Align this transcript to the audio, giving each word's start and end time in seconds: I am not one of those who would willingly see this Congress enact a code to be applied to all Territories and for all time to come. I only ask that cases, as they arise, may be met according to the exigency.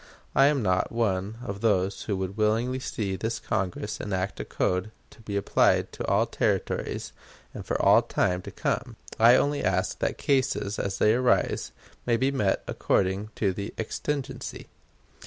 I 0.33 0.47
am 0.47 0.63
not 0.63 0.91
one 0.91 1.37
of 1.45 1.61
those 1.61 2.01
who 2.05 2.17
would 2.17 2.35
willingly 2.35 2.79
see 2.79 3.15
this 3.15 3.37
Congress 3.37 3.99
enact 3.99 4.39
a 4.39 4.43
code 4.45 4.89
to 5.11 5.21
be 5.21 5.37
applied 5.37 5.91
to 5.91 6.05
all 6.07 6.25
Territories 6.25 7.13
and 7.53 7.63
for 7.63 7.79
all 7.79 8.01
time 8.01 8.41
to 8.41 8.49
come. 8.51 8.95
I 9.19 9.35
only 9.35 9.63
ask 9.63 9.99
that 9.99 10.17
cases, 10.17 10.79
as 10.79 10.97
they 10.97 11.13
arise, 11.13 11.71
may 12.07 12.17
be 12.17 12.31
met 12.31 12.63
according 12.67 13.29
to 13.35 13.53
the 13.53 13.75
exigency. 13.77 14.69